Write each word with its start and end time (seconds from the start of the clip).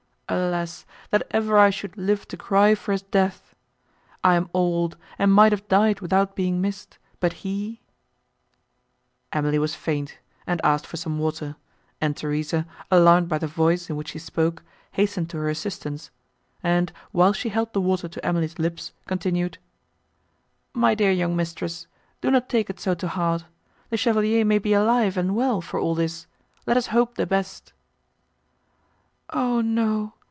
Alas! 0.33 0.85
that 1.09 1.27
ever 1.31 1.57
I 1.57 1.69
should 1.71 1.97
live 1.97 2.25
to 2.29 2.37
cry 2.37 2.73
for 2.73 2.93
his 2.93 3.01
death! 3.01 3.53
I 4.23 4.35
am 4.35 4.49
old, 4.53 4.95
and 5.19 5.33
might 5.33 5.51
have 5.51 5.67
died 5.67 5.99
without 5.99 6.37
being 6.37 6.61
missed, 6.61 6.97
but 7.19 7.33
he"—Emily 9.33 9.59
was 9.59 9.75
faint, 9.75 10.19
and 10.47 10.61
asked 10.63 10.87
for 10.87 10.95
some 10.95 11.19
water, 11.19 11.57
and 11.99 12.15
Theresa, 12.15 12.65
alarmed 12.89 13.27
by 13.27 13.39
the 13.39 13.47
voice, 13.47 13.89
in 13.89 13.97
which 13.97 14.11
she 14.11 14.19
spoke, 14.19 14.63
hastened 14.93 15.29
to 15.31 15.37
her 15.37 15.49
assistance, 15.49 16.11
and, 16.63 16.93
while 17.11 17.33
she 17.33 17.49
held 17.49 17.73
the 17.73 17.81
water 17.81 18.07
to 18.07 18.25
Emily's 18.25 18.57
lips, 18.57 18.93
continued, 19.07 19.57
"My 20.73 20.95
dear 20.95 21.11
young 21.11 21.35
mistress, 21.35 21.87
do 22.21 22.31
not 22.31 22.47
take 22.47 22.69
it 22.69 22.79
so 22.79 22.93
to 22.93 23.07
heart; 23.09 23.43
the 23.89 23.97
Chevalier 23.97 24.45
may 24.45 24.59
be 24.59 24.71
alive 24.71 25.17
and 25.17 25.35
well, 25.35 25.59
for 25.59 25.77
all 25.77 25.93
this; 25.93 26.25
let 26.65 26.77
us 26.77 26.87
hope 26.87 27.15
the 27.15 27.27
best!" 27.27 27.73
"O 29.31 29.59
no! 29.59 30.13